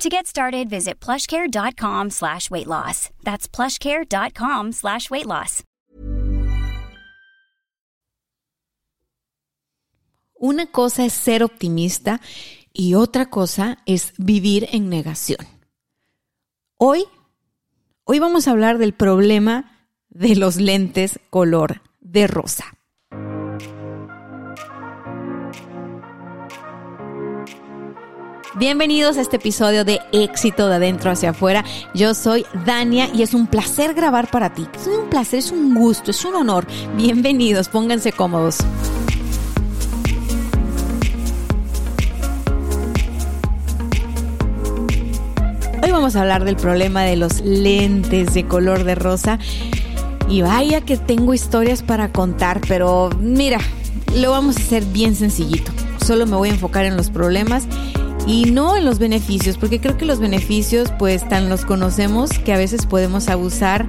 [0.00, 3.10] To get started, visit plushcare.com slash weight loss.
[3.22, 5.62] That's plushcare.com slash weight loss.
[10.42, 12.22] Una cosa es ser optimista
[12.72, 15.46] y otra cosa es vivir en negación.
[16.78, 17.04] Hoy,
[18.04, 19.70] hoy vamos a hablar del problema
[20.08, 22.64] de los lentes color de rosa.
[28.56, 31.64] Bienvenidos a este episodio de Éxito de Adentro hacia afuera.
[31.94, 34.66] Yo soy Dania y es un placer grabar para ti.
[34.74, 36.66] Es un placer, es un gusto, es un honor.
[36.96, 38.58] Bienvenidos, pónganse cómodos.
[45.80, 49.38] Hoy vamos a hablar del problema de los lentes de color de rosa.
[50.28, 53.60] Y vaya que tengo historias para contar, pero mira,
[54.16, 55.70] lo vamos a hacer bien sencillito.
[56.04, 57.68] Solo me voy a enfocar en los problemas
[58.30, 62.52] y no en los beneficios, porque creo que los beneficios pues tan los conocemos que
[62.52, 63.88] a veces podemos abusar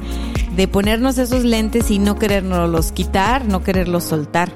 [0.56, 4.52] de ponernos esos lentes y no querernos quitar, no quererlos soltar.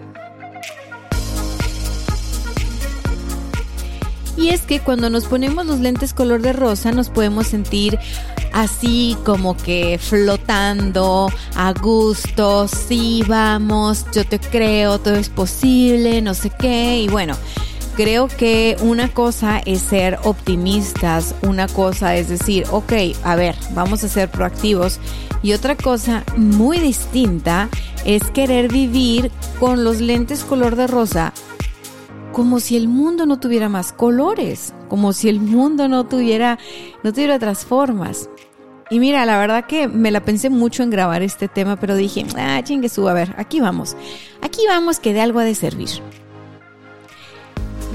[4.35, 7.99] Y es que cuando nos ponemos los lentes color de rosa nos podemos sentir
[8.53, 16.33] así como que flotando a gusto, sí, vamos, yo te creo, todo es posible, no
[16.33, 17.37] sé qué, y bueno,
[17.95, 22.93] creo que una cosa es ser optimistas, una cosa es decir, ok,
[23.23, 24.99] a ver, vamos a ser proactivos.
[25.41, 27.69] Y otra cosa muy distinta
[28.03, 31.33] es querer vivir con los lentes color de rosa
[32.35, 36.59] como si el mundo no tuviera más colores, como si el mundo no tuviera,
[37.01, 38.29] no tuviera otras formas.
[38.89, 42.25] Y mira, la verdad que me la pensé mucho en grabar este tema, pero dije,
[42.35, 43.95] ah, chingue a ver, aquí vamos.
[44.41, 45.89] Aquí vamos que de algo ha de servir.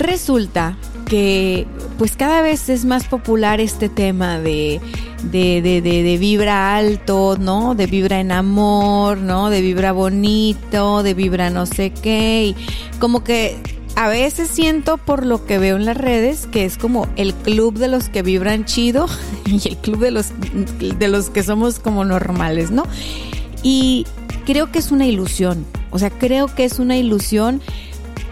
[0.01, 1.67] Resulta que
[1.99, 4.81] pues cada vez es más popular este tema de,
[5.25, 7.75] de, de, de, vibra alto, ¿no?
[7.75, 9.51] De vibra en amor, ¿no?
[9.51, 12.55] De vibra bonito, de vibra no sé qué.
[12.99, 13.59] Como que
[13.95, 17.77] a veces siento por lo que veo en las redes que es como el club
[17.77, 19.07] de los que vibran chido
[19.45, 20.29] y el club de los,
[20.99, 22.85] de los que somos como normales, ¿no?
[23.63, 24.07] Y
[24.47, 25.67] creo que es una ilusión.
[25.91, 27.61] O sea, creo que es una ilusión.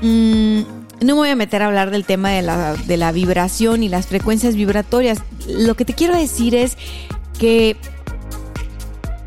[0.00, 3.82] Mmm, no me voy a meter a hablar del tema de la, de la vibración
[3.82, 5.22] y las frecuencias vibratorias.
[5.47, 6.76] Lo que te quiero decir es
[7.38, 7.76] que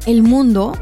[0.05, 0.73] el mundo,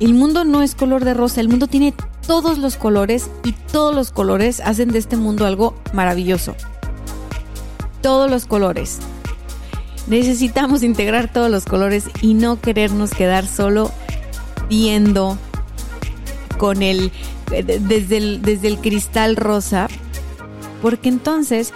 [0.00, 1.94] el mundo no es color de rosa, el mundo tiene
[2.26, 6.54] todos los colores y todos los colores hacen de este mundo algo maravilloso.
[8.00, 8.98] Todos los colores.
[10.06, 13.90] Necesitamos integrar todos los colores y no querernos quedar solo
[14.68, 15.36] viendo
[16.58, 17.12] con el
[17.50, 19.88] desde el, desde el cristal rosa,
[20.82, 21.72] porque entonces,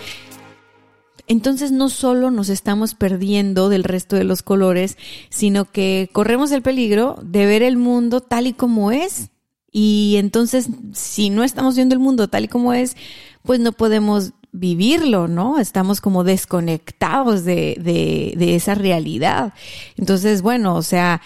[1.26, 4.98] entonces no solo nos estamos perdiendo del resto de los colores,
[5.28, 9.30] sino que corremos el peligro de ver el mundo tal y como es.
[9.72, 12.96] Y entonces, si no estamos viendo el mundo tal y como es,
[13.44, 15.60] pues no podemos vivirlo, ¿no?
[15.60, 19.54] Estamos como desconectados de, de, de esa realidad.
[19.96, 21.22] Entonces, bueno, o sea,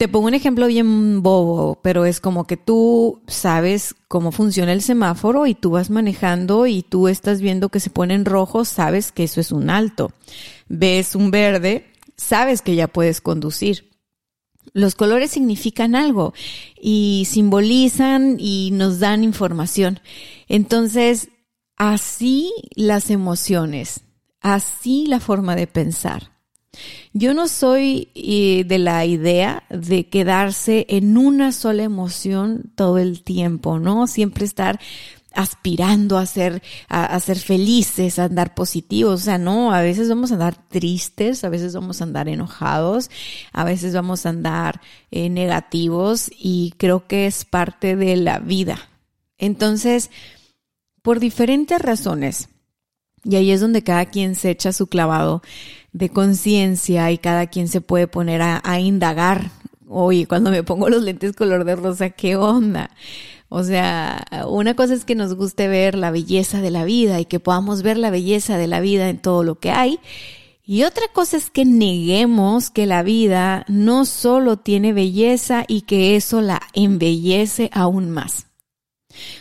[0.00, 4.80] te pongo un ejemplo bien bobo, pero es como que tú sabes cómo funciona el
[4.80, 9.12] semáforo y tú vas manejando y tú estás viendo que se pone en rojo, sabes
[9.12, 10.10] que eso es un alto.
[10.70, 13.90] Ves un verde, sabes que ya puedes conducir.
[14.72, 16.32] Los colores significan algo
[16.80, 20.00] y simbolizan y nos dan información.
[20.48, 21.28] Entonces,
[21.76, 24.00] así las emociones,
[24.40, 26.29] así la forma de pensar.
[27.12, 33.22] Yo no soy eh, de la idea de quedarse en una sola emoción todo el
[33.22, 34.06] tiempo, ¿no?
[34.06, 34.78] Siempre estar
[35.32, 39.20] aspirando a ser, a, ser felices, a andar positivos.
[39.20, 43.10] O sea, no, a veces vamos a andar tristes, a veces vamos a andar enojados,
[43.52, 48.88] a veces vamos a andar eh, negativos y creo que es parte de la vida.
[49.38, 50.10] Entonces,
[51.02, 52.48] por diferentes razones,
[53.24, 55.42] y ahí es donde cada quien se echa su clavado
[55.92, 59.50] de conciencia y cada quien se puede poner a, indagar.
[59.88, 62.90] Oye, cuando me pongo los lentes color de rosa, ¿qué onda?
[63.48, 67.24] O sea, una cosa es que nos guste ver la belleza de la vida y
[67.24, 69.98] que podamos ver la belleza de la vida en todo lo que hay.
[70.64, 76.14] Y otra cosa es que neguemos que la vida no solo tiene belleza y que
[76.14, 78.46] eso la embellece aún más.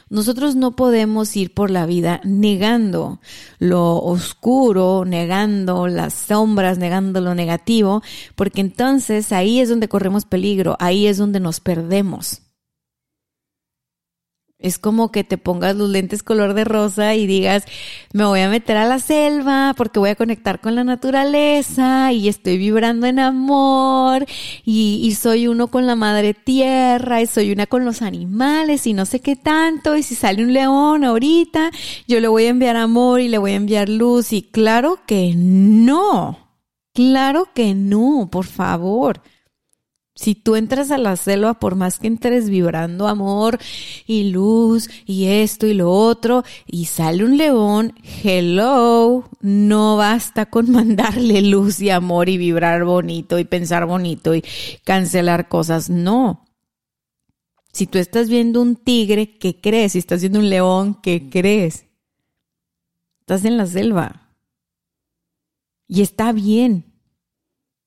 [0.10, 3.19] Nosotros no podemos ir por la vida negando
[3.60, 8.01] lo oscuro, negando las sombras, negando lo negativo,
[8.36, 12.42] porque entonces ahí es donde corremos peligro, ahí es donde nos perdemos.
[14.60, 17.64] Es como que te pongas los lentes color de rosa y digas,
[18.12, 22.28] me voy a meter a la selva porque voy a conectar con la naturaleza y
[22.28, 24.26] estoy vibrando en amor
[24.66, 29.06] y, soy uno con la madre tierra y soy una con los animales y no
[29.06, 29.96] sé qué tanto.
[29.96, 31.72] Y si sale un león ahorita,
[32.06, 34.34] yo le voy a enviar amor y le voy a enviar luz.
[34.34, 36.38] Y claro que no.
[36.94, 39.22] Claro que no, por favor.
[40.19, 43.57] Si tú entras a la selva, por más que entres vibrando amor
[44.06, 50.71] y luz y esto y lo otro, y sale un león, hello, no basta con
[50.74, 54.44] mandarle luz y amor y vibrar bonito y pensar bonito y
[54.83, 56.45] cancelar cosas, no.
[57.71, 59.94] Si tú estás viendo un tigre, ¿qué crees?
[59.94, 61.86] Si estás viendo un león, ¿qué crees?
[63.21, 64.33] Estás en la selva.
[65.88, 66.89] Y está bien.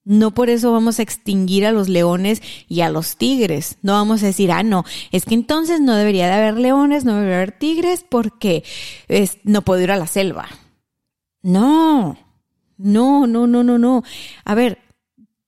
[0.04, 3.78] No por eso vamos a extinguir a los leones y a los tigres.
[3.82, 7.14] No vamos a decir, ah, no, es que entonces no debería de haber leones, no
[7.14, 8.64] debería haber tigres porque
[9.44, 10.48] no puedo ir a la selva.
[11.42, 12.18] No,
[12.78, 14.02] no, no, no, no, no.
[14.44, 14.78] A ver,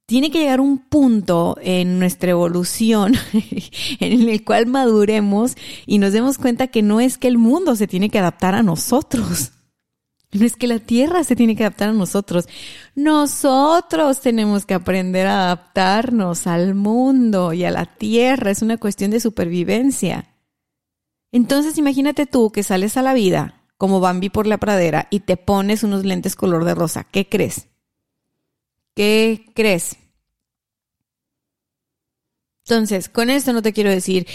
[0.06, 3.14] tiene que llegar un punto en nuestra evolución
[4.00, 5.56] en el cual maduremos
[5.86, 8.62] y nos demos cuenta que no es que el mundo se tiene que adaptar a
[8.62, 9.52] nosotros.
[10.34, 12.48] No es que la tierra se tiene que adaptar a nosotros.
[12.96, 18.50] Nosotros tenemos que aprender a adaptarnos al mundo y a la tierra.
[18.50, 20.34] Es una cuestión de supervivencia.
[21.30, 25.36] Entonces imagínate tú que sales a la vida como Bambi por la pradera y te
[25.36, 27.04] pones unos lentes color de rosa.
[27.04, 27.68] ¿Qué crees?
[28.94, 29.96] ¿Qué crees?
[32.64, 34.26] Entonces, con esto no te quiero decir,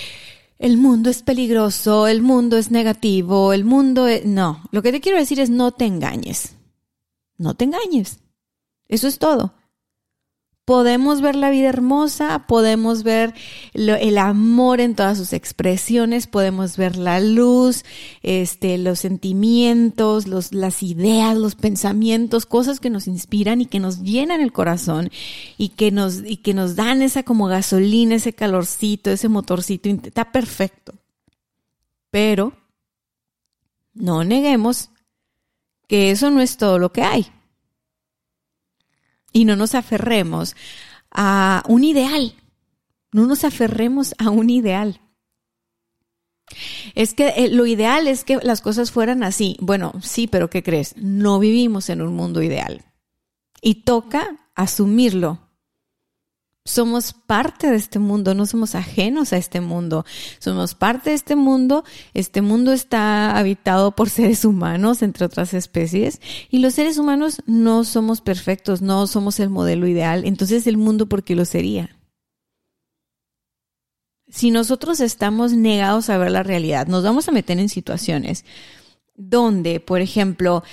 [0.59, 4.25] el mundo es peligroso, el mundo es negativo, el mundo es...
[4.25, 6.55] No, lo que te quiero decir es no te engañes.
[7.37, 8.19] No te engañes.
[8.87, 9.53] Eso es todo
[10.69, 13.33] podemos ver la vida hermosa, podemos ver
[13.73, 17.83] el amor en todas sus expresiones, podemos ver la luz,
[18.21, 24.03] este, los sentimientos, los, las ideas, los pensamientos, cosas que nos inspiran y que nos
[24.03, 25.09] llenan el corazón
[25.57, 30.31] y que nos, y que nos dan esa como gasolina, ese calorcito, ese motorcito, está
[30.31, 30.93] perfecto.
[32.11, 32.53] Pero
[33.95, 34.91] no neguemos
[35.87, 37.25] que eso no es todo lo que hay
[39.39, 40.57] y no nos aferremos
[41.11, 42.35] a un ideal.
[43.13, 44.99] No nos aferremos a un ideal.
[46.93, 49.55] Es que eh, lo ideal es que las cosas fueran así.
[49.61, 50.93] Bueno, sí, pero ¿qué crees?
[50.97, 52.83] No vivimos en un mundo ideal.
[53.61, 55.39] Y toca asumirlo
[56.69, 60.05] somos parte de este mundo, no somos ajenos a este mundo,
[60.37, 61.83] somos parte de este mundo,
[62.13, 66.21] este mundo está habitado por seres humanos, entre otras especies,
[66.51, 71.09] y los seres humanos no somos perfectos, no somos el modelo ideal, entonces el mundo,
[71.09, 71.97] ¿por qué lo sería?
[74.27, 78.45] Si nosotros estamos negados a ver la realidad, nos vamos a meter en situaciones
[79.15, 80.63] donde, por ejemplo,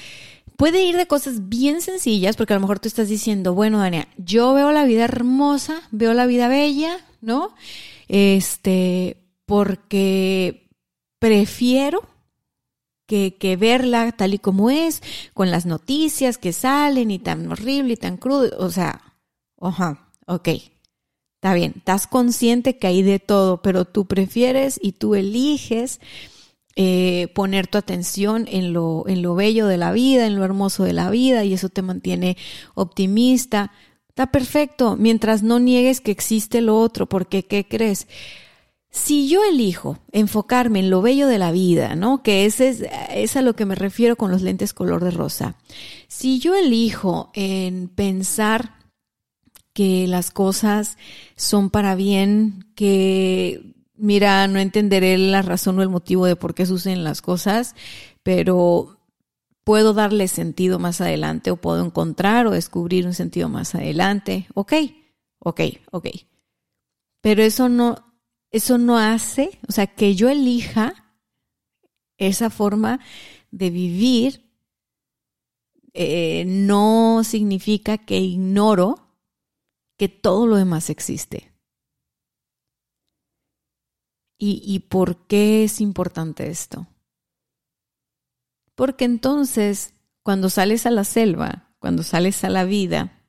[0.57, 4.09] puede ir de cosas bien sencillas, porque a lo mejor tú estás diciendo, bueno, Dania,
[4.17, 7.55] yo veo la vida hermosa, veo la vida bella, ¿no?
[8.09, 10.69] Este, porque
[11.19, 12.03] prefiero
[13.07, 15.03] que, que, verla tal y como es,
[15.33, 18.57] con las noticias que salen y tan horrible y tan crudo.
[18.59, 19.15] O sea,
[19.61, 20.49] ajá, ok,
[21.37, 26.01] está bien, estás consciente que hay de todo, pero tú prefieres y tú eliges
[26.79, 30.85] eh, poner tu atención en lo, en lo bello de la vida, en lo hermoso
[30.85, 32.37] de la vida, y eso te mantiene
[32.75, 33.73] optimista.
[34.11, 38.09] Está perfecto, mientras no niegues que existe lo otro, porque ¿qué crees?
[38.91, 42.23] Si yo elijo enfocarme en lo bello de la vida, ¿no?
[42.23, 45.57] Que ese es, es a lo que me refiero con los lentes color de rosa.
[46.09, 48.77] Si yo elijo en pensar
[49.73, 50.99] que las cosas
[51.37, 56.67] son para bien, que mira, no entenderé la razón o el motivo de por qué
[56.67, 57.75] suceden las cosas,
[58.23, 59.01] pero
[59.65, 64.47] puedo darle sentido más adelante o puedo encontrar o descubrir un sentido más adelante.
[64.55, 64.75] Ok,
[65.39, 65.61] ok,
[65.91, 66.07] ok.
[67.21, 68.15] Pero eso no,
[68.51, 70.95] eso no hace, o sea, que yo elija
[72.19, 73.01] esa forma
[73.51, 74.47] de vivir
[75.99, 79.07] eh, no significa que ignoro
[79.97, 81.56] que todo lo demás existe.
[84.39, 86.87] ¿Y, por qué es importante esto?
[88.75, 93.23] Porque entonces, cuando sales a la selva, cuando sales a la vida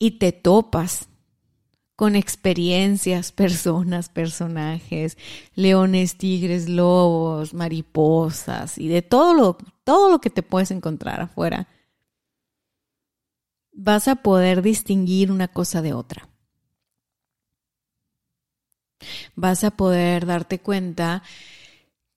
[0.00, 1.08] y te topas
[1.94, 5.16] con experiencias, personas, personajes,
[5.54, 11.68] leones, tigres, lobos, mariposas y de todo lo, todo lo que te puedes encontrar afuera,
[13.72, 16.33] vas a poder distinguir una cosa de otra.
[19.34, 21.22] Vas a poder darte cuenta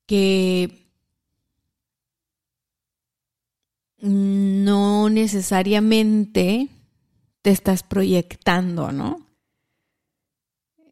[0.05, 0.87] que
[3.99, 6.69] no necesariamente
[7.41, 9.25] te estás proyectando, ¿no?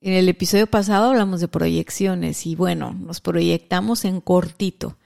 [0.01, 4.97] En el episodio pasado hablamos de proyecciones y bueno, nos proyectamos en cortito.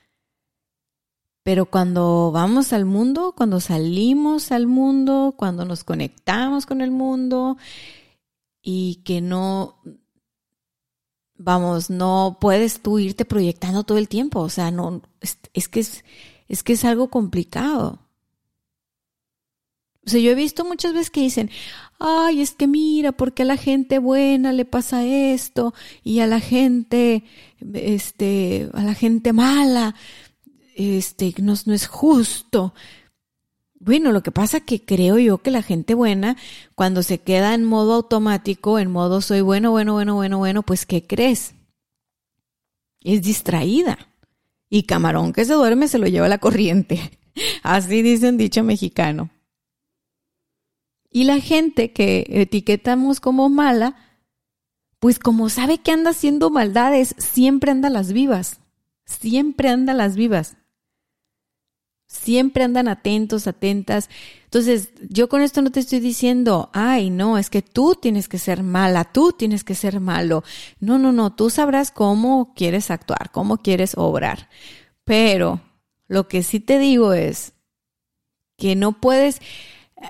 [1.43, 7.57] Pero cuando vamos al mundo, cuando salimos al mundo, cuando nos conectamos con el mundo
[8.61, 9.81] y que no,
[11.39, 14.41] vamos, no puedes tú irte proyectando todo el tiempo.
[14.41, 16.03] O sea, no, es, que es,
[16.47, 17.99] es que es algo complicado.
[20.05, 21.49] O sea, yo he visto muchas veces que dicen,
[21.97, 26.39] ay, es que mira, porque a la gente buena le pasa esto y a la
[26.39, 27.23] gente,
[27.73, 29.95] este, a la gente mala,
[30.75, 32.73] este, no, no es justo.
[33.79, 36.35] Bueno, lo que pasa que creo yo que la gente buena,
[36.75, 40.85] cuando se queda en modo automático, en modo soy bueno, bueno, bueno, bueno, bueno, pues
[40.85, 41.55] ¿qué crees?
[43.01, 43.97] Es distraída.
[44.69, 47.19] Y camarón que se duerme se lo lleva la corriente.
[47.63, 49.29] Así dice un dicho mexicano.
[51.09, 53.95] Y la gente que etiquetamos como mala,
[54.99, 58.59] pues como sabe que anda haciendo maldades, siempre anda las vivas.
[59.05, 60.57] Siempre anda las vivas.
[62.09, 64.09] Siempre andan atentos, atentas.
[64.43, 68.39] Entonces, yo con esto no te estoy diciendo, ay, no, es que tú tienes que
[68.39, 70.43] ser mala, tú tienes que ser malo.
[70.79, 74.49] No, no, no, tú sabrás cómo quieres actuar, cómo quieres obrar.
[75.03, 75.61] Pero
[76.07, 77.53] lo que sí te digo es
[78.57, 79.39] que no puedes,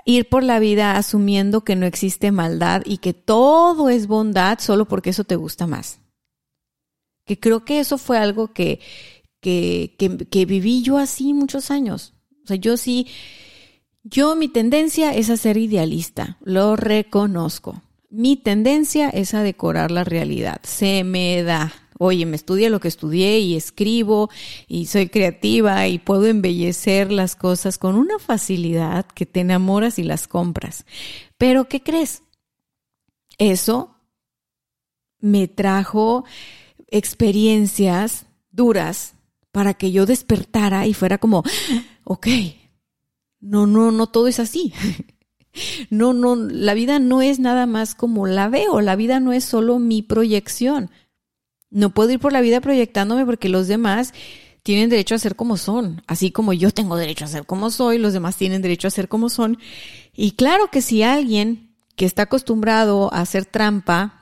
[0.04, 4.86] ir por la vida asumiendo que no existe maldad y que todo es bondad solo
[4.86, 6.00] porque eso te gusta más.
[7.24, 8.80] Que creo que eso fue algo que,
[9.40, 9.96] que,
[10.30, 12.14] que, viví yo así muchos años.
[12.44, 13.06] O sea, yo sí,
[14.02, 17.82] yo mi tendencia es a ser idealista, lo reconozco.
[18.10, 22.88] Mi tendencia es a decorar la realidad, se me da, oye, me estudia lo que
[22.88, 24.30] estudié y escribo
[24.66, 30.02] y soy creativa y puedo embellecer las cosas con una facilidad que te enamoras y
[30.02, 30.86] las compras.
[31.38, 32.22] Pero, ¿qué crees?
[33.38, 33.94] Eso
[35.20, 36.24] me trajo
[36.88, 39.14] experiencias duras
[39.52, 41.42] para que yo despertara y fuera como,
[42.04, 42.26] ok,
[43.40, 44.72] no, no, no todo es así.
[45.90, 49.44] No, no, la vida no es nada más como la veo, la vida no es
[49.44, 50.92] solo mi proyección.
[51.70, 54.14] No puedo ir por la vida proyectándome porque los demás
[54.62, 57.98] tienen derecho a ser como son, así como yo tengo derecho a ser como soy,
[57.98, 59.58] los demás tienen derecho a ser como son.
[60.14, 64.19] Y claro que si alguien que está acostumbrado a hacer trampa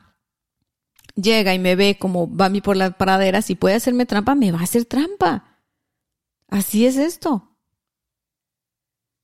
[1.20, 4.34] llega y me ve como va a mí por la pradera, si puede hacerme trampa,
[4.34, 5.58] me va a hacer trampa.
[6.48, 7.56] Así es esto.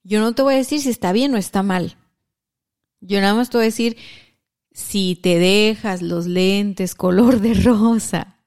[0.02, 1.96] Yo no te voy a decir si está bien o está mal.
[3.00, 3.96] Yo nada más te voy a decir
[4.72, 8.38] si te dejas los lentes color de rosa.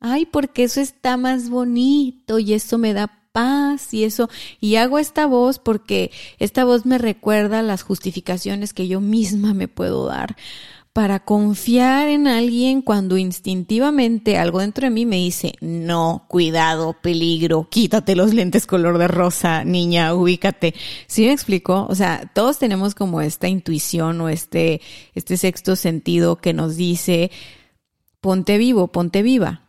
[0.00, 4.28] Ay, porque eso está más bonito y eso me da paz y eso.
[4.60, 9.66] Y hago esta voz porque esta voz me recuerda las justificaciones que yo misma me
[9.66, 10.36] puedo dar
[10.94, 17.68] para confiar en alguien cuando instintivamente algo dentro de mí me dice, no, cuidado, peligro,
[17.68, 20.72] quítate los lentes color de rosa, niña, ubícate.
[21.08, 21.86] ¿Sí me explico?
[21.90, 24.80] O sea, todos tenemos como esta intuición o este,
[25.16, 27.32] este sexto sentido que nos dice,
[28.20, 29.62] ponte vivo, ponte viva.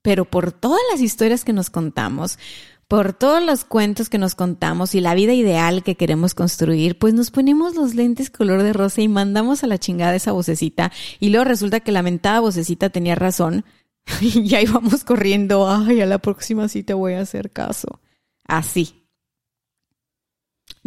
[0.00, 2.38] Pero por todas las historias que nos contamos,
[2.88, 7.12] por todos los cuentos que nos contamos y la vida ideal que queremos construir, pues
[7.12, 10.90] nos ponemos los lentes color de rosa y mandamos a la chingada esa vocecita
[11.20, 13.64] y luego resulta que la mentada vocecita tenía razón
[14.22, 18.00] y ahí vamos corriendo, ay, a la próxima sí te voy a hacer caso.
[18.44, 19.07] Así.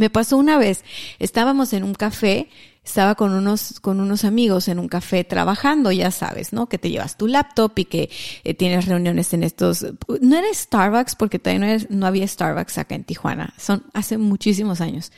[0.02, 0.84] Me pasó una vez,
[1.20, 2.50] estábamos en un café
[2.84, 6.68] estaba con unos, con unos amigos en un café trabajando, ya sabes, ¿no?
[6.68, 8.10] Que te llevas tu laptop y que
[8.44, 9.86] eh, tienes reuniones en estos,
[10.22, 14.82] no era Starbucks porque todavía no, no había Starbucks acá en Tijuana, son hace muchísimos
[14.82, 15.12] años.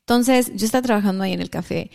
[0.00, 1.90] Entonces, yo estaba trabajando ahí en el café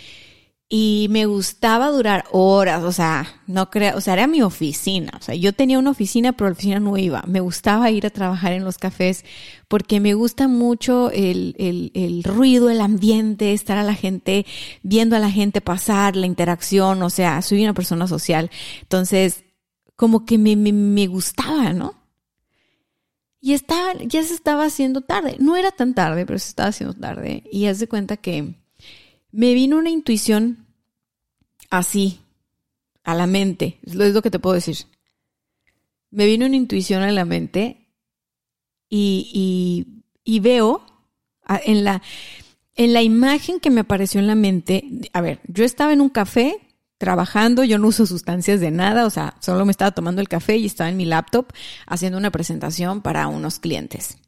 [0.75, 5.21] y me gustaba durar horas, o sea, no creo, o sea, era mi oficina, o
[5.21, 7.23] sea, yo tenía una oficina, pero la oficina no iba.
[7.27, 9.23] Me gustaba ir a trabajar en los cafés
[9.67, 14.47] porque me gusta mucho el, el, el ruido, el ambiente, estar a la gente,
[14.81, 18.49] viendo a la gente pasar, la interacción, o sea, soy una persona social.
[18.81, 19.43] Entonces,
[19.95, 21.93] como que me, me, me gustaba, ¿no?
[23.39, 25.35] Y estaba, ya se estaba haciendo tarde.
[25.37, 27.43] No era tan tarde, pero se estaba haciendo tarde.
[27.51, 28.55] Y haz de cuenta que
[29.31, 30.62] me vino una intuición
[31.73, 32.19] así,
[33.03, 33.79] a la mente.
[33.83, 34.77] Es lo que te puedo decir.
[36.11, 37.87] Me vino una intuición a la mente
[38.89, 39.87] y,
[40.23, 40.85] y, veo
[41.65, 42.03] en la,
[42.75, 44.83] en la imagen que me apareció en la mente.
[45.13, 46.59] A ver, yo estaba en un café
[46.99, 50.57] trabajando, yo no uso sustancias de nada, o sea, solo me estaba tomando el café
[50.57, 51.47] y estaba en mi laptop
[51.87, 54.19] haciendo una presentación para unos clientes.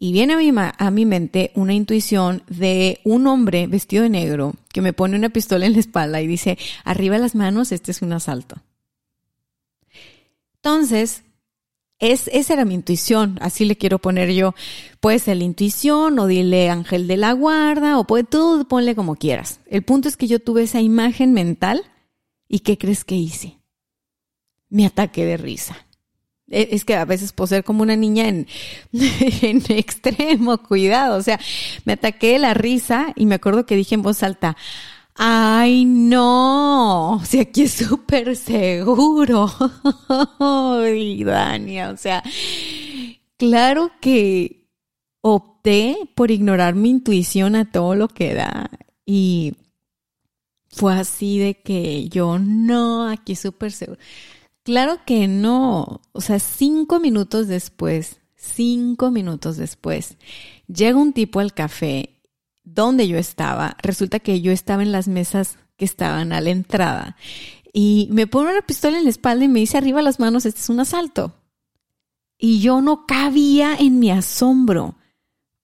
[0.00, 4.54] Y viene a mi, a mi mente una intuición de un hombre vestido de negro
[4.72, 8.00] que me pone una pistola en la espalda y dice, arriba las manos, este es
[8.00, 8.62] un asalto.
[10.54, 11.24] Entonces,
[11.98, 14.54] es, esa era mi intuición, así le quiero poner yo.
[15.00, 19.16] Puede ser la intuición o dile ángel de la guarda o puede tú ponle como
[19.16, 19.58] quieras.
[19.66, 21.82] El punto es que yo tuve esa imagen mental
[22.46, 23.58] y ¿qué crees que hice?
[24.68, 25.87] Me ataqué de risa.
[26.50, 28.46] E, es que a veces puedo ser como una niña en,
[28.92, 31.16] en extremo, cuidado.
[31.16, 31.38] O sea,
[31.84, 34.56] me ataqué de la risa y me acuerdo que dije en voz alta,
[35.14, 39.50] ay no, si aquí es súper seguro.
[40.38, 42.22] Ay, Dania, o sea,
[43.36, 44.68] claro que
[45.20, 48.70] opté por ignorar mi intuición a todo lo que da
[49.04, 49.54] y
[50.70, 53.98] fue así de que yo no, aquí es súper seguro.
[54.68, 56.02] Claro que no.
[56.12, 60.18] O sea, cinco minutos después, cinco minutos después,
[60.66, 62.20] llega un tipo al café
[62.64, 63.78] donde yo estaba.
[63.80, 67.16] Resulta que yo estaba en las mesas que estaban a la entrada.
[67.72, 70.60] Y me pone una pistola en la espalda y me dice arriba las manos, este
[70.60, 71.32] es un asalto.
[72.36, 74.96] Y yo no cabía en mi asombro.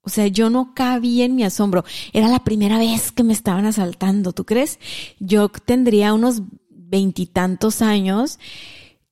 [0.00, 1.84] O sea, yo no cabía en mi asombro.
[2.14, 4.78] Era la primera vez que me estaban asaltando, ¿tú crees?
[5.20, 8.38] Yo tendría unos veintitantos años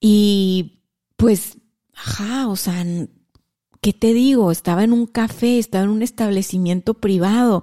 [0.02, 0.80] y
[1.16, 1.56] pues,
[1.94, 2.84] ajá, o sea,
[3.80, 4.50] ¿qué te digo?
[4.50, 7.62] Estaba en un café, estaba en un establecimiento privado.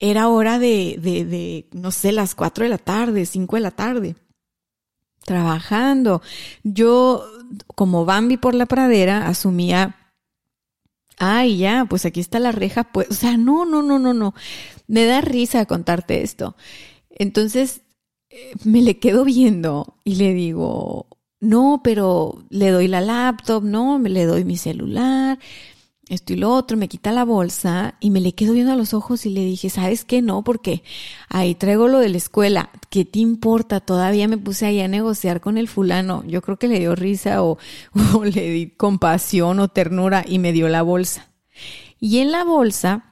[0.00, 3.70] Era hora de, de, de no sé, las cuatro de la tarde, cinco de la
[3.70, 4.16] tarde.
[5.24, 6.22] Trabajando.
[6.64, 7.24] Yo,
[7.74, 9.94] como Bambi por la pradera, asumía
[11.18, 14.34] ay, ya, pues aquí está la reja, pues, o sea, no, no, no, no, no.
[14.86, 16.56] Me da risa contarte esto.
[17.10, 17.82] Entonces,
[18.30, 21.07] eh, me le quedo viendo y le digo,
[21.40, 25.38] no, pero le doy la laptop, no, me le doy mi celular,
[26.08, 28.94] esto y lo otro, me quita la bolsa y me le quedo viendo a los
[28.94, 30.22] ojos y le dije, ¿sabes qué?
[30.22, 30.82] No, porque
[31.28, 33.80] ahí traigo lo de la escuela, ¿qué te importa?
[33.80, 37.42] Todavía me puse ahí a negociar con el fulano, yo creo que le dio risa
[37.42, 37.58] o,
[38.14, 41.28] o le di compasión o ternura y me dio la bolsa.
[42.00, 43.07] Y en la bolsa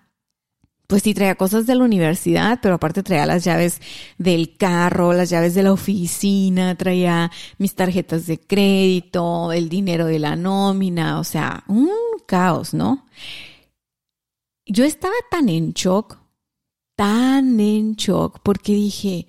[0.87, 3.81] pues sí traía cosas de la universidad, pero aparte traía las llaves
[4.19, 10.19] del carro, las llaves de la oficina, traía mis tarjetas de crédito, el dinero de
[10.19, 11.91] la nómina, o sea, un
[12.27, 13.07] caos, ¿no?
[14.65, 16.19] Yo estaba tan en shock,
[16.95, 19.27] tan en shock, porque dije,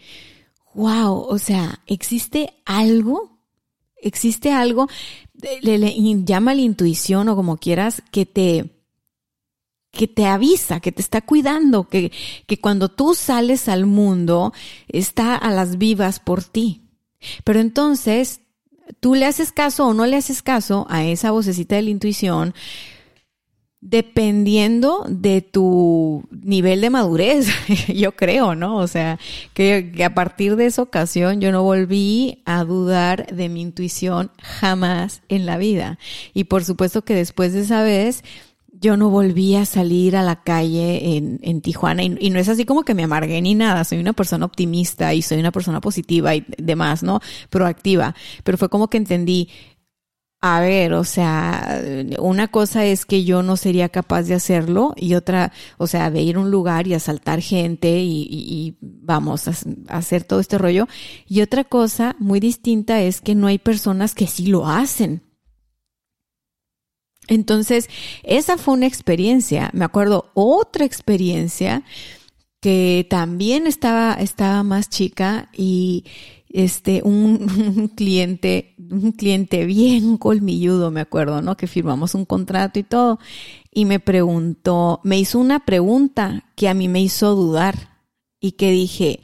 [0.73, 3.39] wow, o sea, existe algo,
[3.97, 4.87] existe algo,
[5.61, 5.93] le, le,
[6.23, 8.76] llama la intuición o como quieras, que te
[9.97, 12.11] que te avisa, que te está cuidando, que,
[12.45, 14.53] que cuando tú sales al mundo
[14.87, 16.83] está a las vivas por ti.
[17.43, 18.41] Pero entonces,
[18.99, 22.53] tú le haces caso o no le haces caso a esa vocecita de la intuición,
[23.81, 27.47] dependiendo de tu nivel de madurez,
[27.87, 28.77] yo creo, ¿no?
[28.77, 29.17] O sea,
[29.55, 34.31] que, que, a partir de esa ocasión yo no volví a dudar de mi intuición
[34.41, 35.97] jamás en la vida.
[36.35, 38.23] Y por supuesto que después de esa vez
[38.79, 42.65] yo no volví a salir a la calle en, en Tijuana y, no es así
[42.65, 46.35] como que me amargué ni nada, soy una persona optimista y soy una persona positiva
[46.35, 47.19] y demás, ¿no?
[47.49, 49.49] Proactiva, pero fue como que entendí,
[50.41, 51.81] a ver, o sea,
[52.19, 56.21] una cosa es que yo no sería capaz de hacerlo y otra, o sea, de
[56.21, 59.51] ir a un lugar y asaltar gente y, y vamos a,
[59.87, 60.87] a hacer todo este rollo.
[61.27, 65.26] Y otra cosa muy distinta es que no hay personas que sí lo hacen.
[67.27, 67.89] Entonces,
[68.23, 69.69] esa fue una experiencia.
[69.73, 71.83] Me acuerdo otra experiencia
[72.61, 76.05] que también estaba, estaba más chica y
[76.49, 81.57] este, un, cliente, un cliente bien colmilludo, me acuerdo, ¿no?
[81.57, 83.19] Que firmamos un contrato y todo.
[83.71, 87.97] Y me preguntó, me hizo una pregunta que a mí me hizo dudar
[88.39, 89.21] y que dije,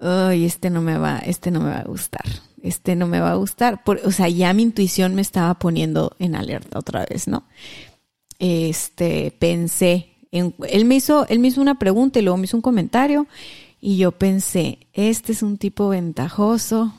[0.00, 2.24] ay, este no me va, este no me va a gustar
[2.64, 3.82] este no me va a gustar.
[4.04, 7.44] o sea, ya mi intuición me estaba poniendo en alerta otra vez, ¿no?
[8.38, 12.56] Este, pensé, en, él me hizo, él me hizo una pregunta y luego me hizo
[12.56, 13.26] un comentario
[13.82, 16.94] y yo pensé, este es un tipo ventajoso,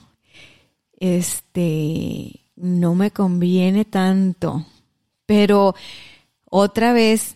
[0.99, 4.65] este, no me conviene tanto
[5.25, 5.75] Pero
[6.45, 7.35] otra vez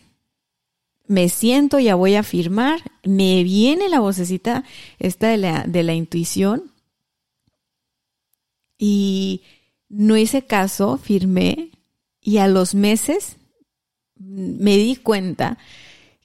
[1.08, 4.62] me siento, ya voy a firmar, me viene la vocecita
[5.00, 6.70] esta de la, de la intuición
[8.80, 9.42] y
[9.90, 11.70] no hice caso, firmé
[12.18, 13.36] y a los meses
[14.16, 15.58] me di cuenta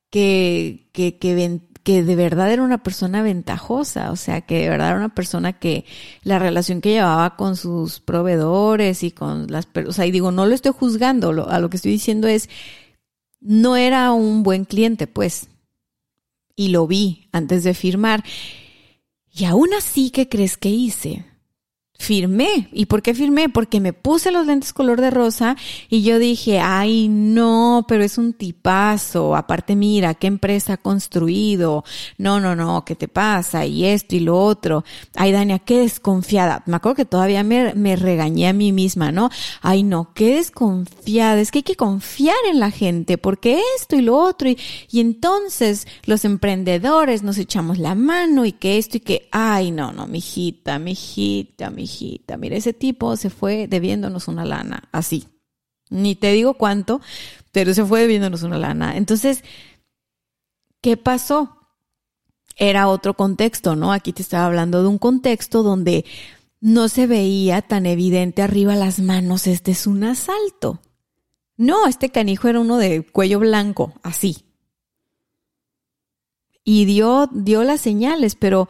[0.10, 4.92] que, que, que, que de verdad era una persona ventajosa, o sea, que de verdad
[4.92, 5.84] era una persona que
[6.24, 10.46] la relación que llevaba con sus proveedores y con las, o sea, y digo, no
[10.46, 12.50] lo estoy juzgando, a lo que estoy diciendo es,
[13.42, 15.50] no era un buen cliente, pues,
[16.56, 18.24] y lo vi antes de firmar.
[19.30, 21.26] Y aún así, ¿qué crees que hice?
[21.98, 22.70] Firmé.
[22.72, 23.50] ¿Y por qué firmé?
[23.50, 25.56] Porque me puse los lentes color de rosa
[25.90, 29.36] y yo dije, ay, no, pero es un tipazo.
[29.36, 31.84] Aparte, mira, qué empresa ha construido.
[32.18, 33.66] No, no, no, ¿qué te pasa?
[33.66, 34.84] Y esto y lo otro.
[35.16, 36.64] Ay, Dania, qué desconfiada.
[36.66, 39.30] Me acuerdo que todavía me, me regañé a mí misma, ¿no?
[39.62, 41.40] Ay, no, qué desconfiada.
[41.40, 44.50] Es que hay que confiar en la gente porque esto y lo otro.
[44.50, 44.58] Y,
[44.92, 49.92] y entonces los emprendedores nos echamos la mano y que esto y que, ay, no,
[49.92, 55.28] no, mijita, mijita, mijita hijita, mira, ese tipo se fue debiéndonos una lana, así.
[55.90, 57.02] Ni te digo cuánto,
[57.52, 58.98] pero se fue debiéndonos una lana.
[58.98, 59.44] Entonces,
[60.82, 61.58] ¿qué pasó?
[62.58, 63.92] Era otro contexto, ¿no?
[63.92, 66.06] Aquí te estaba hablando de un contexto donde
[66.62, 70.82] no se veía tan evidente arriba las manos, este es un asalto.
[71.58, 74.46] No, este canijo era uno de cuello blanco, así.
[76.64, 78.68] Y dio, dio las señales, pero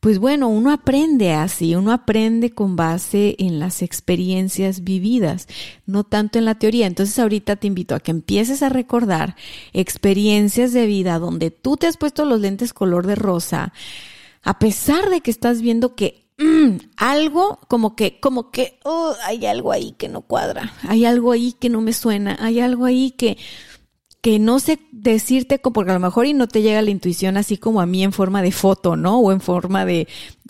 [0.00, 5.48] pues bueno, uno aprende así, uno aprende con base en las experiencias vividas,
[5.86, 6.86] no tanto en la teoría.
[6.86, 9.34] Entonces ahorita te invito a que empieces a recordar
[9.72, 13.72] experiencias de vida donde tú te has puesto los lentes color de rosa,
[14.42, 19.46] a pesar de que estás viendo que mm, algo como que, como que, oh, hay
[19.46, 23.10] algo ahí que no cuadra, hay algo ahí que no me suena, hay algo ahí
[23.10, 23.36] que
[24.20, 27.56] que no sé decirte, porque a lo mejor y no te llega la intuición así
[27.56, 29.20] como a mí en forma de foto, ¿no?
[29.20, 30.08] O en forma de,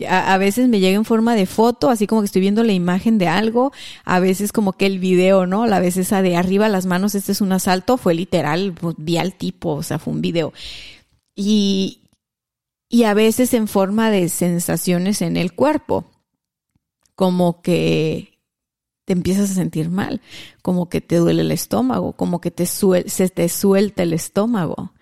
[0.09, 3.18] a, veces me llega en forma de foto, así como que estoy viendo la imagen
[3.18, 3.72] de algo,
[4.04, 5.66] a veces como que el video, ¿no?
[5.66, 9.18] La vez esa de arriba las manos, este es un asalto, fue literal, pues, vi
[9.18, 10.54] al tipo, o sea, fue un video.
[11.35, 12.00] Y,
[12.88, 16.07] y a veces en forma de sensaciones en el cuerpo,
[17.14, 18.38] como que
[19.09, 20.21] te empiezas a sentir mal,
[20.61, 24.92] como que te duele el estómago, como que te se te suelta el estómago.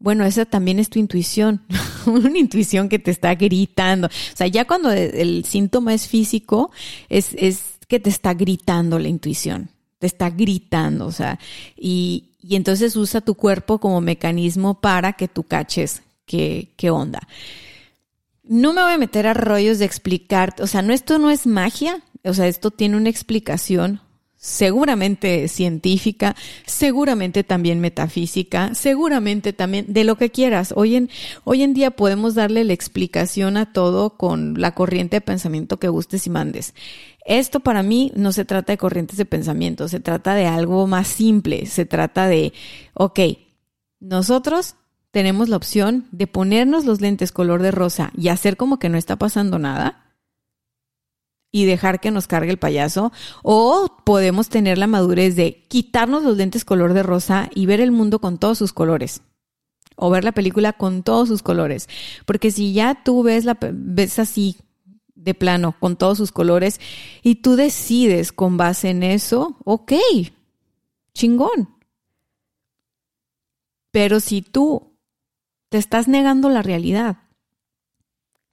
[0.00, 1.62] Bueno, esa también es tu intuición,
[2.06, 4.08] una intuición que te está gritando.
[4.08, 6.72] O sea, ya cuando el síntoma es físico,
[7.08, 11.38] es, es que te está gritando la intuición, te está gritando, o sea,
[11.76, 17.28] y, y entonces usa tu cuerpo como mecanismo para que tú caches qué, qué onda.
[18.42, 21.46] No me voy a meter a rollos de explicar, o sea, no, esto no es
[21.46, 24.00] magia, o sea, esto tiene una explicación
[24.40, 30.72] seguramente científica, seguramente también metafísica, seguramente también de lo que quieras.
[30.74, 31.10] Hoy en,
[31.44, 35.88] hoy en día podemos darle la explicación a todo con la corriente de pensamiento que
[35.88, 36.74] gustes y mandes.
[37.26, 41.06] Esto para mí no se trata de corrientes de pensamiento, se trata de algo más
[41.06, 42.54] simple, se trata de,
[42.94, 43.20] ok,
[44.00, 44.76] nosotros
[45.10, 48.96] tenemos la opción de ponernos los lentes color de rosa y hacer como que no
[48.96, 50.09] está pasando nada
[51.52, 56.36] y dejar que nos cargue el payaso, o podemos tener la madurez de quitarnos los
[56.36, 59.22] lentes color de rosa y ver el mundo con todos sus colores.
[59.96, 61.88] O ver la película con todos sus colores.
[62.24, 64.56] Porque si ya tú ves, la, ves así
[65.14, 66.80] de plano, con todos sus colores,
[67.22, 69.92] y tú decides con base en eso, ok,
[71.12, 71.74] chingón.
[73.90, 74.96] Pero si tú
[75.68, 77.18] te estás negando la realidad,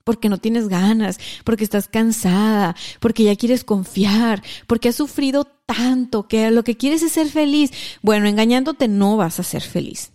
[0.08, 6.28] porque no tienes ganas, porque estás cansada, porque ya quieres confiar, porque has sufrido tanto
[6.28, 7.72] que lo que quieres es ser feliz.
[8.00, 10.12] Bueno, engañándote no vas a ser feliz.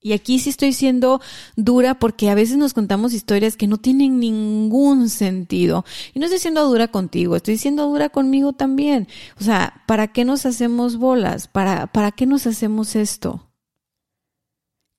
[0.00, 1.20] Y aquí sí estoy siendo
[1.54, 5.84] dura porque a veces nos contamos historias que no tienen ningún sentido.
[6.14, 9.06] Y no estoy siendo dura contigo, estoy siendo dura conmigo también.
[9.40, 11.46] O sea, ¿para qué nos hacemos bolas?
[11.46, 13.52] ¿Para, para qué nos hacemos esto?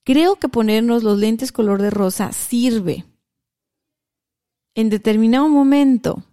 [0.06, 3.04] Creo que ponernos los lentes color de rosa sirve
[4.80, 6.24] en determinado momento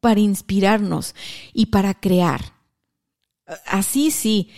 [0.00, 1.14] para inspirarnos
[1.52, 2.52] y para crear.
[3.66, 4.50] Así sí,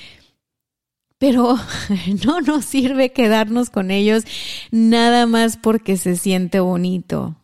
[1.19, 1.57] pero
[2.27, 4.25] no nos sirve quedarnos con ellos
[4.71, 7.37] nada más porque se siente bonito.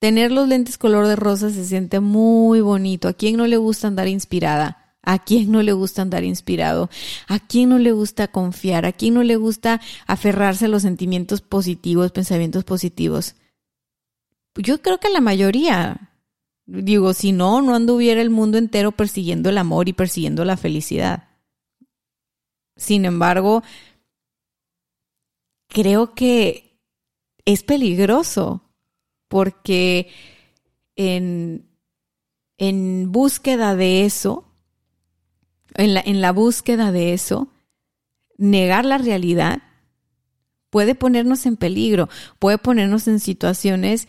[0.00, 3.08] Tener los lentes color de rosa se siente muy bonito.
[3.08, 4.96] ¿A quién no le gusta andar inspirada?
[5.02, 6.90] ¿A quién no le gusta andar inspirado?
[7.26, 8.84] ¿A quién no le gusta confiar?
[8.84, 13.34] ¿A quién no le gusta aferrarse a los sentimientos positivos, pensamientos positivos?
[14.56, 16.14] Yo creo que la mayoría,
[16.66, 21.28] Digo, si no, no anduviera el mundo entero persiguiendo el amor y persiguiendo la felicidad.
[22.76, 23.62] Sin embargo,
[25.68, 26.80] creo que
[27.44, 28.62] es peligroso
[29.28, 30.08] porque
[30.96, 31.68] en,
[32.56, 34.50] en búsqueda de eso,
[35.74, 37.48] en la, en la búsqueda de eso,
[38.38, 39.62] negar la realidad
[40.70, 44.08] puede ponernos en peligro, puede ponernos en situaciones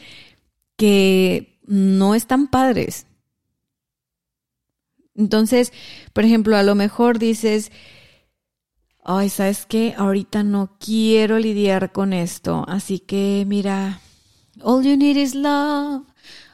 [0.75, 3.07] que no están padres.
[5.15, 5.71] Entonces,
[6.13, 7.71] por ejemplo, a lo mejor dices,
[9.03, 9.93] ay, ¿sabes qué?
[9.97, 14.01] Ahorita no quiero lidiar con esto, así que mira,
[14.61, 16.03] all you need is love,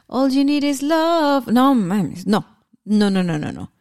[0.07, 1.47] all you need is love.
[1.47, 2.45] No, mames, no,
[2.85, 3.71] no, no, no, no, no.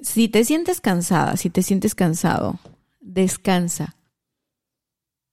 [0.00, 2.58] Si te sientes cansada, si te sientes cansado,
[3.00, 3.96] descansa.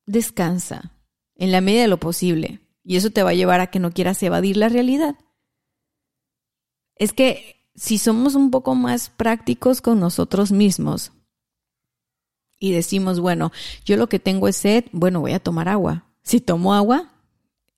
[0.05, 0.91] Descansa
[1.35, 2.61] en la medida de lo posible.
[2.89, 5.15] Y eso te va a llevar a que no quieras evadir la realidad.
[6.95, 11.11] Es que si somos un poco más prácticos con nosotros mismos
[12.57, 13.51] y decimos, bueno,
[13.85, 16.05] yo lo que tengo es sed, bueno, voy a tomar agua.
[16.23, 17.13] Si tomo agua,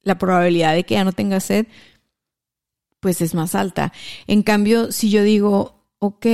[0.02, 1.67] la probabilidad de que ya no tenga sed,
[3.02, 3.91] pues es más alta.
[4.28, 6.26] En cambio, si yo digo, ok,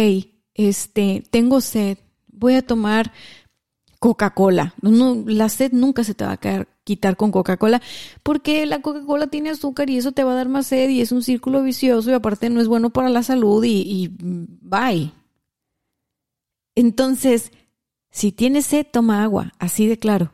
[0.54, 3.12] este, tengo sed, voy a tomar
[3.98, 4.76] Coca-Cola.
[4.84, 7.82] No, la sed nunca se te va a quitar con Coca-Cola
[8.24, 11.12] porque la Coca-Cola tiene azúcar y eso te va a dar más sed y es
[11.12, 15.12] un círculo vicioso y aparte no es bueno para la salud y, y bye.
[16.76, 17.52] Entonces,
[18.12, 20.34] si tienes sed, toma agua, así de claro.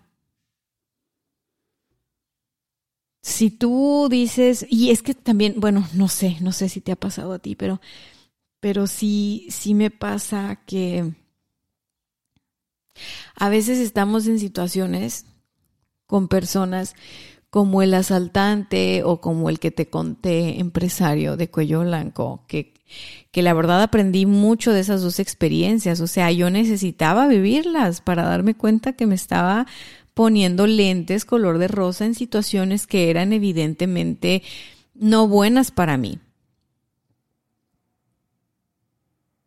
[3.21, 6.95] Si tú dices, y es que también, bueno, no sé, no sé si te ha
[6.97, 7.79] pasado a ti, pero,
[8.61, 11.13] pero sí, sí me pasa que
[13.35, 15.25] a veces estamos en situaciones
[16.13, 16.93] con personas
[17.49, 22.76] como el asaltante o como el que te conté, empresario de cuello blanco, que,
[23.32, 26.02] que la verdad aprendí mucho de esas dos experiencias.
[26.02, 29.65] O sea, yo necesitaba vivirlas para darme cuenta que me estaba
[30.13, 34.43] poniendo lentes color de rosa en situaciones que eran evidentemente
[34.93, 36.19] no buenas para mí.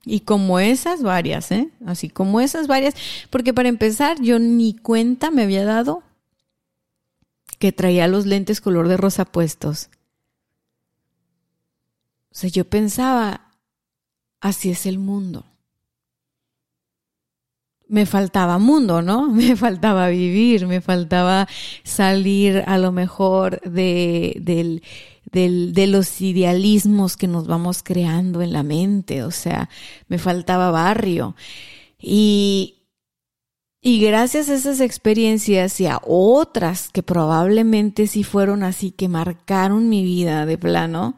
[0.05, 1.69] Y como esas varias, ¿eh?
[1.87, 2.95] Así como esas varias,
[3.31, 6.03] porque para empezar yo ni cuenta me había dado
[7.59, 9.90] que traía los lentes color de rosa puestos.
[12.31, 13.53] O sea, yo pensaba,
[14.40, 15.45] así es el mundo.
[17.88, 19.29] Me faltaba mundo, ¿no?
[19.33, 21.49] Me faltaba vivir, me faltaba
[21.85, 24.83] salir a lo mejor de, del
[25.33, 29.69] de los idealismos que nos vamos creando en la mente, o sea,
[30.09, 31.35] me faltaba barrio.
[32.01, 32.76] Y,
[33.87, 39.88] y gracias a esas experiencias y a otras que probablemente sí fueron así, que marcaron
[39.88, 41.16] mi vida de plano,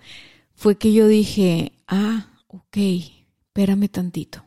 [0.55, 4.45] fue que yo dije, ah, ok, espérame tantito.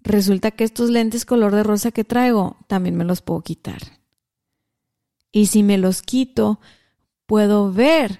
[0.00, 3.80] Resulta que estos lentes color de rosa que traigo también me los puedo quitar.
[5.30, 6.58] Y si me los quito,
[7.26, 8.18] puedo ver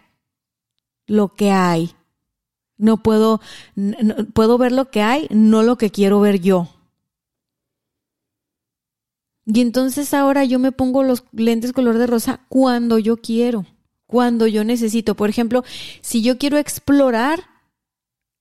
[1.09, 1.97] lo que hay.
[2.77, 3.41] No puedo,
[4.33, 6.69] puedo ver lo que hay, no lo que quiero ver yo.
[9.47, 13.67] Y entonces ahora yo me pongo los lentes color de rosa cuando yo quiero,
[14.07, 15.15] cuando yo necesito.
[15.15, 15.65] Por ejemplo,
[16.01, 17.45] si yo quiero explorar,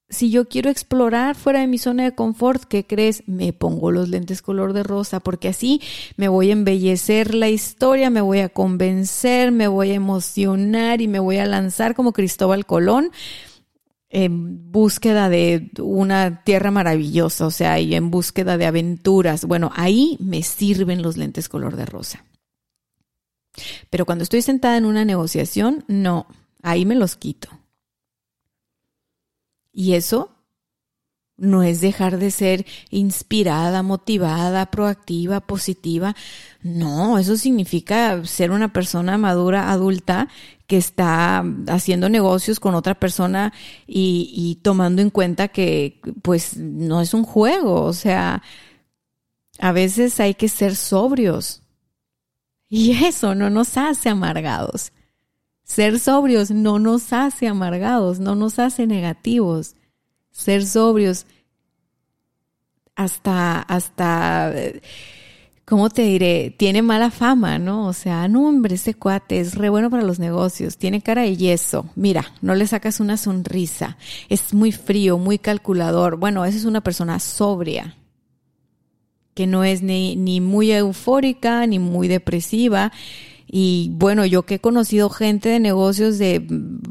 [0.09, 3.23] si yo quiero explorar fuera de mi zona de confort, ¿qué crees?
[3.27, 5.81] Me pongo los lentes color de rosa porque así
[6.15, 11.07] me voy a embellecer la historia, me voy a convencer, me voy a emocionar y
[11.07, 13.11] me voy a lanzar como Cristóbal Colón
[14.15, 19.45] en búsqueda de una tierra maravillosa, o sea, y en búsqueda de aventuras.
[19.45, 22.23] Bueno, ahí me sirven los lentes color de rosa.
[23.89, 26.27] Pero cuando estoy sentada en una negociación, no,
[26.61, 27.49] ahí me los quito.
[29.71, 30.29] Y eso
[31.35, 36.15] no es dejar de ser inspirada, motivada, proactiva, positiva.
[36.61, 40.29] No, eso significa ser una persona madura, adulta,
[40.73, 43.53] que está haciendo negocios con otra persona
[43.85, 47.83] y, tomando en cuenta que pues no es un juego.
[47.83, 48.41] O sea,
[49.59, 51.61] a veces hay que ser sobrios.
[52.69, 54.93] Y eso no nos hace amargados.
[55.63, 59.75] Ser sobrios no nos hace amargados, no nos hace negativos.
[60.31, 61.27] Ser sobrios
[62.95, 64.51] hasta, hasta,
[65.65, 66.53] ¿cómo te diré?
[66.57, 67.87] Tiene mala fama, ¿no?
[67.87, 71.37] O sea, no, hombre, ese cuate es re bueno para los negocios, tiene cara de
[71.37, 71.85] yeso.
[71.95, 73.97] Mira, no le sacas una sonrisa,
[74.29, 76.17] es muy frío, muy calculador.
[76.17, 77.95] Bueno, esa es una persona sobria
[79.33, 82.91] que no es ni, ni muy eufórica ni muy depresiva
[83.55, 86.43] y bueno, yo que he conocido gente de negocios de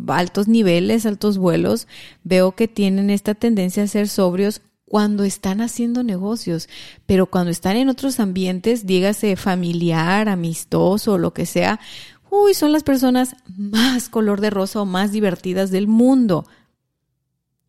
[0.07, 1.89] altos niveles, altos vuelos,
[2.23, 6.69] veo que tienen esta tendencia a ser sobrios cuando están haciendo negocios,
[7.07, 11.81] pero cuando están en otros ambientes, dígase familiar, amistoso lo que sea,
[12.29, 16.47] uy, son las personas más color de rosa o más divertidas del mundo.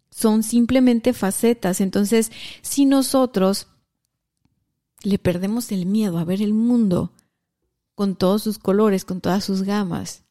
[0.10, 1.80] Son simplemente facetas.
[1.80, 2.30] Entonces,
[2.62, 3.68] si nosotros
[5.04, 7.14] le perdemos el miedo a ver el mundo
[7.96, 10.26] con todos sus colores, con todas sus gamas.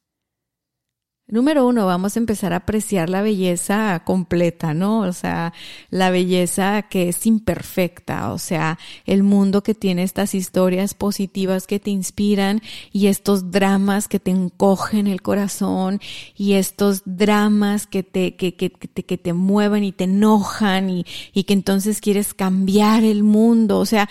[1.29, 5.01] Número uno, vamos a empezar a apreciar la belleza completa, ¿no?
[5.01, 5.55] O sea,
[5.89, 11.79] la belleza que es imperfecta, o sea, el mundo que tiene estas historias positivas que
[11.79, 12.61] te inspiran
[12.93, 16.01] y estos dramas que te encogen el corazón
[16.37, 21.07] y estos dramas que te, que, que, te, que te mueven y te enojan y,
[21.33, 24.11] y que entonces quieres cambiar el mundo, o sea,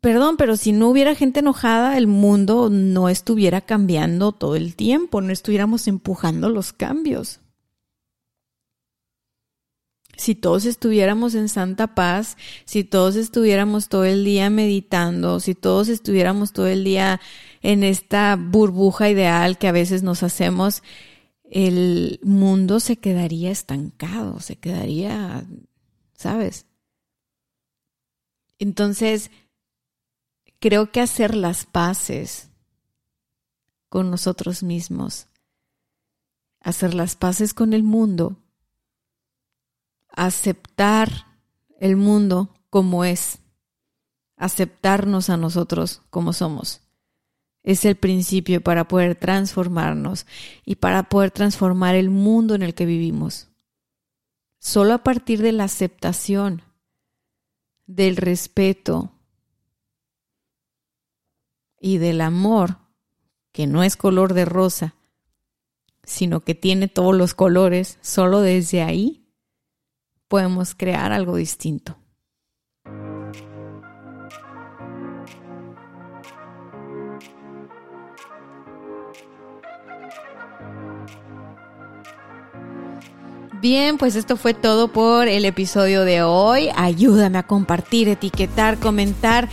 [0.00, 5.20] perdón, pero si no hubiera gente enojada, el mundo no estuviera cambiando todo el tiempo,
[5.20, 7.40] no estuviéramos empujando los cambios.
[10.16, 15.88] Si todos estuviéramos en santa paz, si todos estuviéramos todo el día meditando, si todos
[15.88, 17.20] estuviéramos todo el día
[17.60, 20.82] en esta burbuja ideal que a veces nos hacemos,
[21.50, 25.44] el mundo se quedaría estancado, se quedaría,
[26.14, 26.66] ¿sabes?
[28.58, 29.30] Entonces,
[30.60, 32.48] creo que hacer las paces
[33.88, 35.28] con nosotros mismos,
[36.60, 38.36] hacer las paces con el mundo,
[40.08, 41.26] aceptar
[41.78, 43.38] el mundo como es,
[44.36, 46.80] aceptarnos a nosotros como somos.
[47.62, 50.26] Es el principio para poder transformarnos
[50.64, 53.48] y para poder transformar el mundo en el que vivimos.
[54.58, 56.62] Solo a partir de la aceptación,
[57.86, 59.15] del respeto,
[61.80, 62.78] y del amor,
[63.52, 64.94] que no es color de rosa,
[66.02, 69.26] sino que tiene todos los colores, solo desde ahí
[70.28, 71.96] podemos crear algo distinto.
[83.68, 86.68] Bien, pues esto fue todo por el episodio de hoy.
[86.76, 89.48] Ayúdame a compartir, etiquetar, comentar.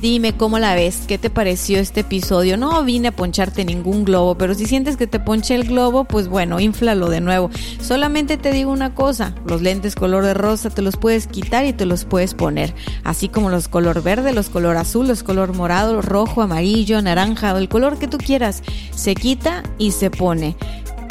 [0.00, 2.56] Dime cómo la ves, qué te pareció este episodio.
[2.56, 6.28] No vine a poncharte ningún globo, pero si sientes que te ponché el globo, pues
[6.28, 7.50] bueno, inflalo de nuevo.
[7.82, 11.74] Solamente te digo una cosa, los lentes color de rosa te los puedes quitar y
[11.74, 12.74] te los puedes poner.
[13.04, 17.58] Así como los color verde, los color azul, los color morado, rojo, amarillo, naranja, o
[17.58, 18.62] el color que tú quieras.
[18.96, 20.56] Se quita y se pone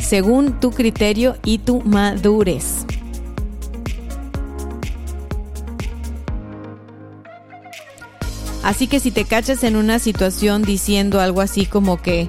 [0.04, 2.86] según tu criterio y tu madurez.
[8.68, 12.28] Así que si te cachas en una situación diciendo algo así como que,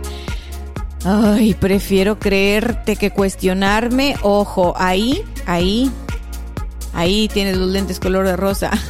[1.04, 5.90] ay, prefiero creerte que cuestionarme, ojo, ahí, ahí,
[6.94, 8.70] ahí tienes los lentes color de rosa.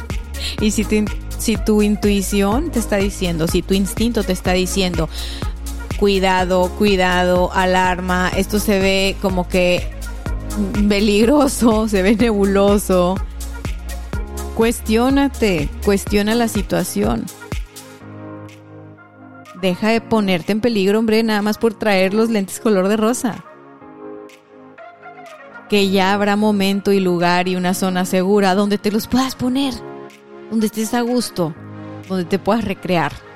[0.61, 0.85] Y si,
[1.37, 5.09] si tu intuición te está diciendo, si tu instinto te está diciendo,
[5.99, 9.85] cuidado, cuidado, alarma, esto se ve como que
[10.87, 13.15] peligroso, se ve nebuloso.
[14.55, 17.25] Cuestiónate, cuestiona la situación.
[19.61, 23.43] Deja de ponerte en peligro, hombre, nada más por traer los lentes color de rosa.
[25.69, 29.73] Que ya habrá momento y lugar y una zona segura donde te los puedas poner,
[30.49, 31.53] donde estés a gusto,
[32.07, 33.28] donde te puedas recrear.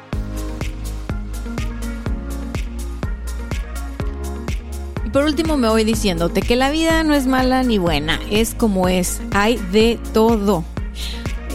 [5.14, 8.90] Por último me voy diciéndote que la vida no es mala ni buena, es como
[8.90, 10.66] es, hay de todo.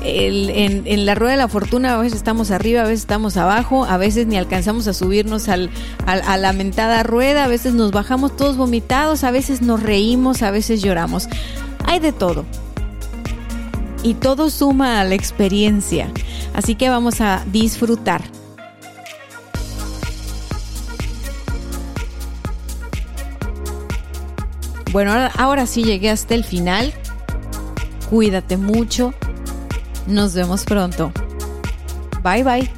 [0.05, 3.97] en, la rueda de la fortuna a veces estamos arriba, a veces estamos abajo, a
[3.97, 5.71] veces ni alcanzamos a subirnos al,
[6.07, 10.53] a la mentada rueda, a veces nos bajamos todos vomitados, a veces nos reímos, a
[10.53, 11.29] veces lloramos.
[11.85, 12.45] Hay de todo.
[14.05, 16.13] Y todo suma a la experiencia.
[16.55, 18.23] Así que vamos a disfrutar.
[24.99, 26.93] Bueno, ahora, sí llegué hasta el final.
[28.11, 29.15] Cuídate mucho.
[30.09, 31.13] Nos vemos pronto.
[32.25, 32.78] Bye bye.